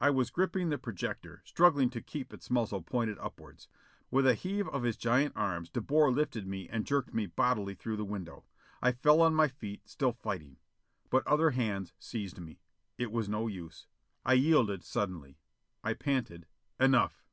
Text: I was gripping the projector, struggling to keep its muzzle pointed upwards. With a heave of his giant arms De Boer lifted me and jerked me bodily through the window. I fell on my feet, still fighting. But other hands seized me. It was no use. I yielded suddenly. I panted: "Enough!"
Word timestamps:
I 0.00 0.10
was 0.10 0.30
gripping 0.30 0.68
the 0.68 0.78
projector, 0.78 1.42
struggling 1.44 1.90
to 1.90 2.00
keep 2.00 2.32
its 2.32 2.50
muzzle 2.50 2.82
pointed 2.82 3.18
upwards. 3.18 3.66
With 4.12 4.24
a 4.24 4.34
heave 4.34 4.68
of 4.68 4.84
his 4.84 4.96
giant 4.96 5.32
arms 5.34 5.70
De 5.70 5.80
Boer 5.80 6.12
lifted 6.12 6.46
me 6.46 6.68
and 6.68 6.86
jerked 6.86 7.12
me 7.12 7.26
bodily 7.26 7.74
through 7.74 7.96
the 7.96 8.04
window. 8.04 8.44
I 8.80 8.92
fell 8.92 9.20
on 9.20 9.34
my 9.34 9.48
feet, 9.48 9.88
still 9.88 10.12
fighting. 10.12 10.58
But 11.10 11.26
other 11.26 11.50
hands 11.50 11.92
seized 11.98 12.38
me. 12.38 12.60
It 12.96 13.10
was 13.10 13.28
no 13.28 13.48
use. 13.48 13.88
I 14.24 14.34
yielded 14.34 14.84
suddenly. 14.84 15.36
I 15.82 15.94
panted: 15.94 16.46
"Enough!" 16.78 17.24